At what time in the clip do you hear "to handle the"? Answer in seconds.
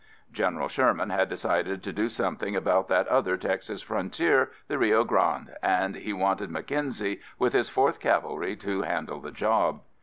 8.55-9.29